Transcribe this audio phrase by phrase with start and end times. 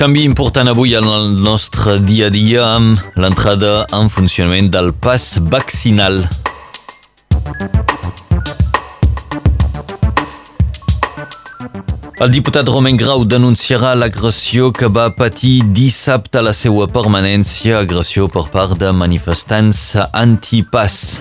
[0.00, 5.26] Canvi important avui en el nostre dia a dia amb l'entrada en funcionament del pas
[5.52, 6.22] vaccinal.
[12.16, 18.24] El diputat Romain Grau denunciarà l'agressió que va patir dissabte a la seva permanència, agressió
[18.32, 21.20] per part de manifestants antipas.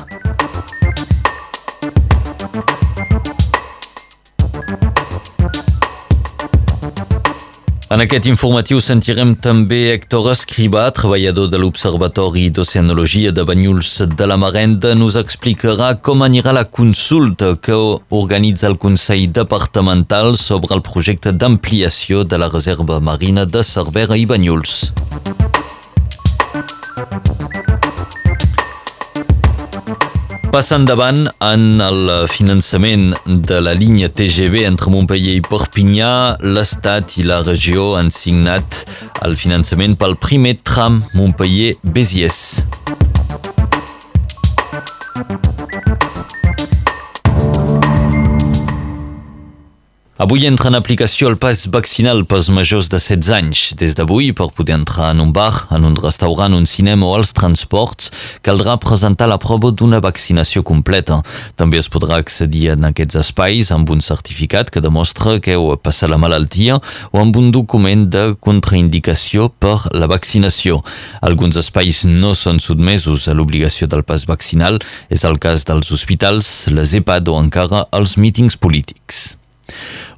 [7.90, 14.38] En aquest informatiu sentirem també Héctor Escribà, treballador de l'Observatori d'Oceanologia de Banyuls de la
[14.38, 17.74] Marenda, nos explicarà com anirà la consulta que
[18.14, 24.30] organitza el Consell Departamental sobre el projecte d'ampliació de la Reserva Marina de Cervera i
[24.30, 24.78] Banyuls.
[30.50, 36.12] Passa endavant en el finançament de la línia TGV entre Montpellier i Perpinyà.
[36.42, 38.82] L'Estat i la regió han signat
[39.28, 42.99] el finançament pel primer tram Montpellier-Béziers.
[50.20, 53.60] Avui entra en aplicació el pas vaccinal pels majors de 16 anys.
[53.80, 57.32] Des d'avui, per poder entrar en un bar, en un restaurant, un cinema o als
[57.32, 58.12] transports,
[58.44, 61.22] caldrà presentar la prova d'una vaccinació completa.
[61.56, 66.12] També es podrà accedir en aquests espais amb un certificat que demostra que heu passat
[66.12, 66.82] la malaltia
[67.14, 70.84] o amb un document de contraindicació per la vaccinació.
[71.24, 76.68] Alguns espais no són sotmesos a l'obligació del pas vaccinal, és el cas dels hospitals,
[76.76, 79.39] les EPAD o encara els mítings polítics.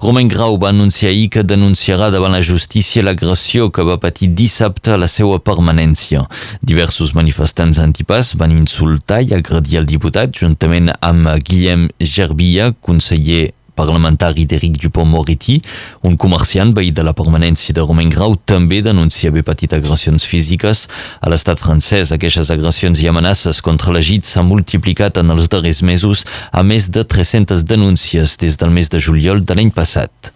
[0.01, 4.95] Romain Grau va anunciar ahir que denunciarà davant la justícia l'agressió que va patir dissabte
[4.95, 6.25] a la seva permanència.
[6.61, 14.45] Diversos manifestants antipas van insultar i agredir el diputat juntament amb Guillem Gerbilla, conseller parlamentari
[14.45, 15.59] d'Eric Dupont-Moretti,
[16.07, 20.87] un comerciant veí de la permanència de Romain Grau, també denuncia haver patit agressions físiques
[21.21, 22.11] a l'estat francès.
[22.11, 27.05] Aquestes agressions i amenaces contra l'Egit s'han multiplicat en els darrers mesos a més de
[27.05, 30.33] 300 denúncies des del mes de juliol de l'any passat.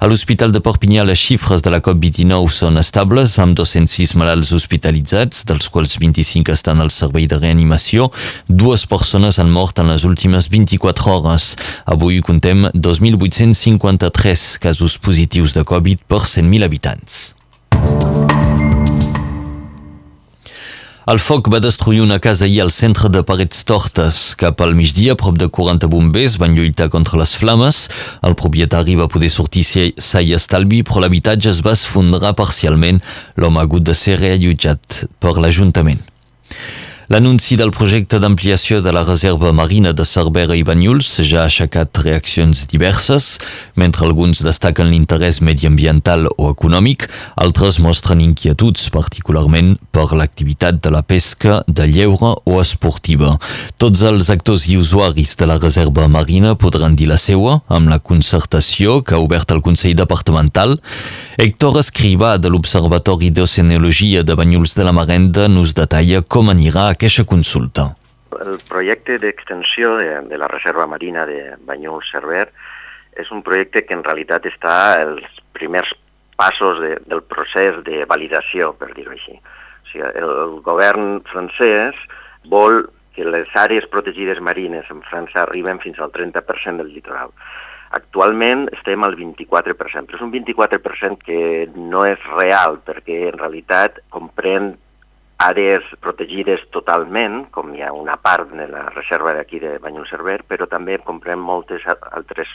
[0.00, 5.44] A l'Hospital de Perpinyà les xifres de la COP29 són estables, amb 206 malalts hospitalitzats,
[5.48, 8.10] dels quals 25 estan al servei de reanimació.
[8.48, 11.54] Dues persones han mort en les últimes 24 hores.
[11.86, 17.39] Avui contem 2.853 casos positius de Covid per 100.000 habitants.
[21.10, 24.18] El foc va destruir una casa ahir al centre de Parets Tortes.
[24.38, 27.80] Cap al migdia, prop de 40 bombers van lluitar contra les flames.
[28.22, 33.02] El propietari va poder sortir sa i estalvi, però l'habitatge es va esfondrar parcialment.
[33.34, 35.98] L'home ha hagut de ser reallotjat per l'Ajuntament.
[37.10, 41.98] L'anunci del projecte d'ampliació de la reserva marina de Cervera i Banyuls ja ha aixecat
[42.04, 43.40] reaccions diverses.
[43.74, 51.00] Mentre alguns destaquen l'interès mediambiental o econòmic, altres mostren inquietuds, particularment per l'activitat de la
[51.02, 53.32] pesca, de lleure o esportiva.
[53.74, 57.98] Tots els actors i usuaris de la reserva marina podran dir la seua amb la
[57.98, 60.76] concertació que ha obert el Consell Departamental.
[61.42, 67.24] Héctor Escrivà, de l'Observatori d'Oceanologia de Banyuls de la Marenda, nos detalla com anirà aquesta
[67.24, 67.86] consulta.
[68.44, 72.50] El projecte d'extensió de, de la Reserva Marina de Banyuls-Cerver
[73.16, 75.24] és un projecte que en realitat està els
[75.56, 75.88] primers
[76.36, 79.32] passos de, del procés de validació, per dir-ho així.
[79.40, 81.96] O sigui, el govern francès
[82.52, 82.84] vol
[83.16, 87.32] que les àrees protegides marines en França arriben fins al 30% del litoral.
[87.96, 91.40] Actualment estem al 24%, però és un 24% que
[91.80, 94.74] no és real, perquè en realitat comprèn
[95.40, 100.68] àrees protegides totalment, com hi ha una part de la reserva d'aquí de Banyuls-Cerver, però
[100.68, 102.50] també comprem moltes altres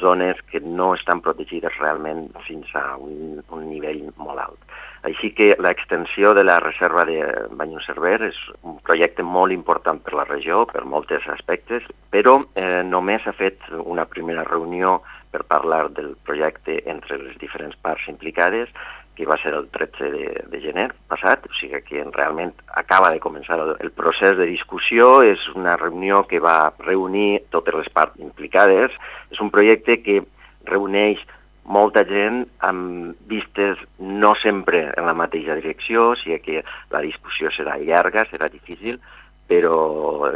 [0.00, 4.72] zones que no estan protegides realment fins a un, un nivell molt alt.
[5.04, 7.18] Així que l'extensió de la reserva de
[7.58, 11.84] Banyuls-Cerver és un projecte molt important per la regió, per molts aspectes,
[12.14, 15.00] però eh, només s'ha fet una primera reunió
[15.32, 18.70] per parlar del projecte entre les diferents parts implicades
[19.16, 23.20] que va ser el 13 de, de gener passat, o sigui que realment acaba de
[23.20, 28.18] començar el, el procés de discussió, és una reunió que va reunir totes les parts
[28.22, 28.94] implicades,
[29.30, 30.22] és un projecte que
[30.68, 31.20] reuneix
[31.64, 37.52] molta gent amb vistes no sempre en la mateixa direcció, o sigui que la discussió
[37.54, 38.98] serà llarga, serà difícil,
[39.46, 40.32] però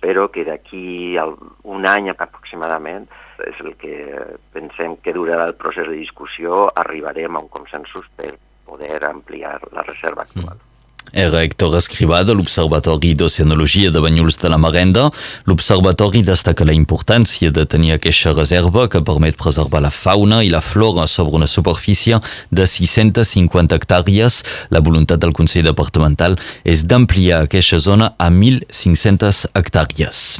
[0.00, 1.18] espero que d'aquí
[1.68, 3.04] un any aproximadament
[3.44, 3.96] és el que
[4.54, 8.32] pensem que durarà el procés de discussió, arribarem a un consensus per
[8.64, 10.56] poder ampliar la reserva actual.
[10.56, 10.69] Mm.
[11.12, 15.08] Era Héctor Escrivà de l'Observatori d'Oceanologia de Banyuls de la Marenda.
[15.44, 20.62] L'Observatori destaca la importància de tenir aquesta reserva que permet preservar la fauna i la
[20.62, 22.20] flora sobre una superfície
[22.50, 24.42] de 650 hectàrees.
[24.70, 30.38] La voluntat del Consell Departamental és d'ampliar aquesta zona a 1.500 hectàrees.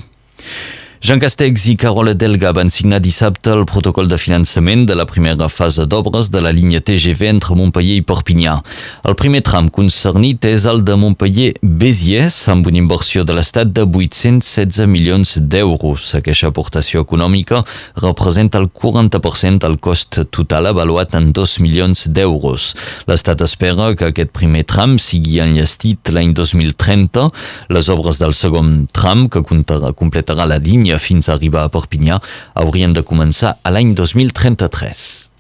[1.03, 5.47] Jean Castex i Carola Delga van signar dissabte el protocol de finançament de la primera
[5.49, 8.59] fase d'obres de la línia TGV entre Montpellier i Perpinyà.
[9.09, 14.85] El primer tram concernit és el de Montpellier-Béziers, amb una inversió de l'Estat de 816
[14.93, 16.11] milions d'euros.
[16.19, 17.63] Aquesta aportació econòmica
[18.05, 22.75] representa el 40% del cost total avaluat en 2 milions d'euros.
[23.09, 27.25] L'Estat espera que aquest primer tram sigui enllestit l'any 2030.
[27.73, 32.19] Les obres del segon tram, que completarà la línia Perpinyà fins a arribar a Perpinyà
[32.55, 35.31] haurien de començar a l'any 2033.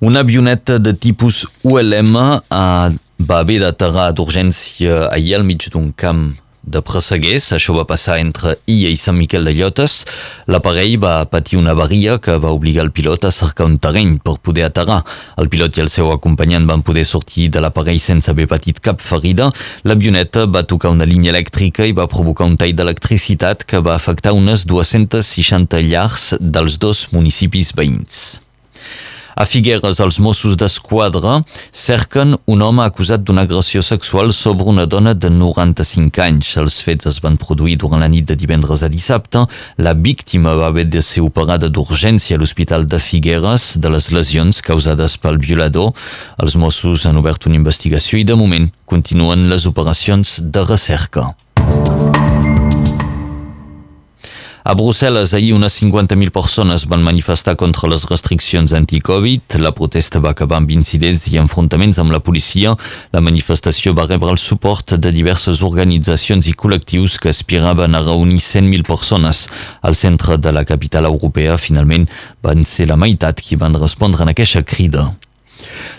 [0.00, 6.36] Una avioneta de tipus ULM va haver d'aterrar d'urgència ahir al mig d'un camp
[6.66, 7.52] de Presseguers.
[7.56, 10.04] Això va passar entre Illa i Sant Miquel de Llotes.
[10.50, 14.36] L'aparell va patir una avaria que va obligar el pilot a cercar un terreny per
[14.42, 15.02] poder aterrar.
[15.40, 19.00] El pilot i el seu acompanyant van poder sortir de l'aparell sense haver patit cap
[19.00, 19.50] ferida.
[19.84, 24.34] L'avioneta va tocar una línia elèctrica i va provocar un tall d'electricitat que va afectar
[24.36, 28.45] unes 260 llars dels dos municipis veïns.
[29.36, 35.12] A Figueres, els Mossos d'Esquadra cerquen un home acusat d'una agressió sexual sobre una dona
[35.12, 36.54] de 95 anys.
[36.56, 39.44] Els fets es van produir durant la nit de divendres a dissabte.
[39.76, 44.64] La víctima va haver de ser operada d'urgència a l'Hospital de Figueres de les lesions
[44.64, 45.92] causades pel violador.
[46.40, 51.34] Els Mossos han obert una investigació i de moment continuen les operacions de recerca.
[54.66, 59.54] A Brussel·les ahir unes 50.000 persones van manifestar contra les restriccions anti-Covid.
[59.62, 62.72] La protesta va acabar amb incidents i enfrontaments amb la policia.
[63.14, 68.40] La manifestació va rebre el suport de diverses organitzacions i col·lectius que aspiraven a reunir
[68.42, 69.44] 100.000 persones
[69.86, 71.54] al centre de la capital europea.
[71.62, 72.08] Finalment
[72.42, 75.12] van ser la meitat qui van respondre en aquesta crida.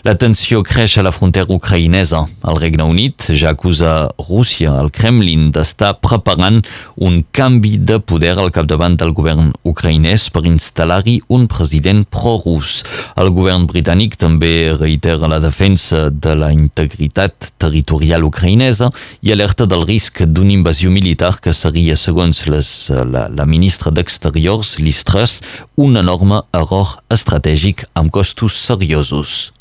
[0.07, 2.21] La tensió creix a la frontera ucraïnesa.
[2.47, 6.61] El Regne Unit ja acusa Rússia, el Kremlin, d'estar preparant
[7.03, 12.77] un canvi de poder al capdavant del govern ucraïnès per instal·lar-hi un president pro-rus.
[13.19, 18.87] El govern britànic també reitera la defensa de la integritat territorial ucraïnesa
[19.27, 22.71] i alerta del risc d'una invasió militar que seria, segons les,
[23.11, 25.41] la, la ministra d'Exteriors, Liz Truss,
[25.75, 29.51] un enorme error estratègic amb costos seriosos.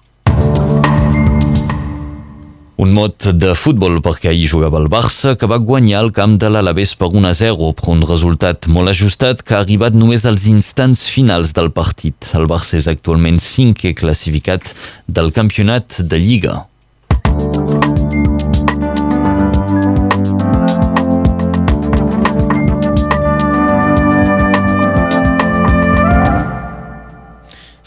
[2.77, 6.51] Un mot de futbol perquè ahir jugava el Barça que va guanyar el camp de
[6.53, 10.45] l'Alavés per 1 a 0 però un resultat molt ajustat que ha arribat només als
[10.53, 12.31] instants finals del partit.
[12.37, 14.75] El Barça és actualment cinquè classificat
[15.09, 16.61] del campionat de Lliga.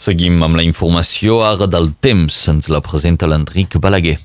[0.10, 2.34] Seguim amb la informació ara del temps.
[2.50, 4.16] Ens la presenta l'Enric Balaguer.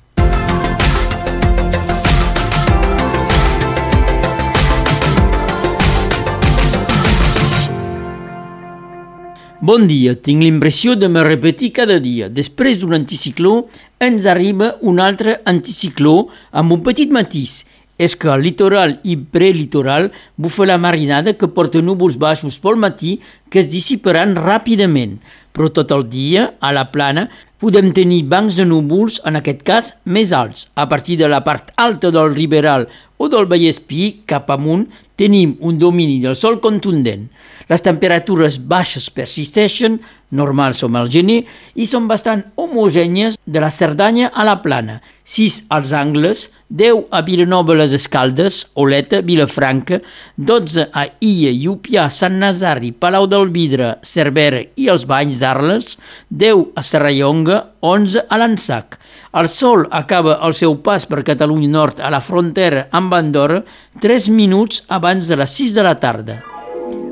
[9.60, 12.30] Bon dia, tinc l'impressió de me repetir cada dia.
[12.32, 13.66] Després d'un anticicló
[14.00, 17.66] ens arriba un altre anticicló amb un petit matís
[17.98, 23.18] és que al litoral i prelitoral bufa la marinada que porta núvols baixos pel matí
[23.50, 25.20] que es dissiparan ràpidament,
[25.54, 27.28] però tot el dia, a la plana,
[27.62, 30.68] podem tenir bancs de núvols, en aquest cas, més alts.
[30.74, 35.78] A partir de la part alta del Riberal o del Vallespí, cap amunt, tenim un
[35.78, 37.28] domini del sol contundent.
[37.70, 40.00] Les temperatures baixes persisteixen,
[40.34, 41.44] normals som al gener,
[41.78, 45.00] i són bastant homogènies de la Cerdanya a la Plana.
[45.24, 50.02] 6 als angles, 10 a Vilanova les Escaldes, Oleta, Vilafranca,
[50.36, 55.96] 12 a Illa, Llupià, Sant Nazari, Palau del Vidre, Cervera i els Banys d'Arles,
[56.28, 57.43] 10 a Serrallonga,
[57.80, 58.98] 11 a l'Ansac.
[59.34, 63.62] El sol acaba el seu pas per Catalunya Nord a la frontera amb Andorra
[64.00, 66.40] 3 minuts abans de les 6 de la tarda.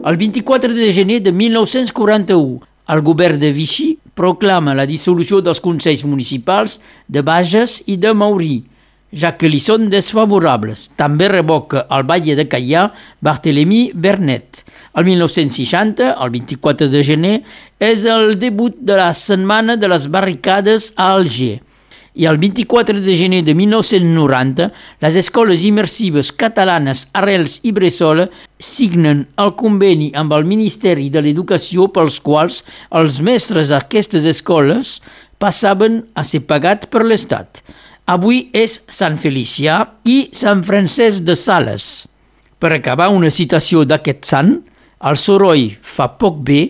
[0.06, 6.04] El 24 de gener de 1941, el govern de Vichy proclama la dissolució dels consells
[6.04, 8.62] municipals de Bages i de Maurí,
[9.12, 10.88] ja que li són desfavorables.
[10.98, 12.88] També revoca el batlle de Caillà
[13.20, 14.64] Barthélemy Bernet.
[14.96, 17.36] El 1960, el 24 de gener,
[17.80, 21.60] és el debut de la Setmana de les Barricades a Alger
[22.14, 24.68] i el 24 de gener de 1990
[25.00, 28.26] les escoles immersives catalanes Arrels i Bressola
[28.60, 32.60] signen el conveni amb el Ministeri de l'Educació pels quals
[33.00, 34.98] els mestres d'aquestes escoles
[35.40, 37.64] passaven a ser pagat per l'Estat.
[38.10, 42.08] Avui és Sant Felicià i Sant Francesc de Sales.
[42.58, 44.56] Per acabar una citació d'aquest sant,
[45.06, 46.62] el soroll fa poc bé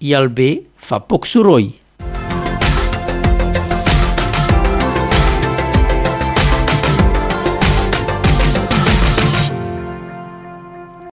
[0.00, 0.48] i el bé
[0.80, 1.68] fa poc soroll.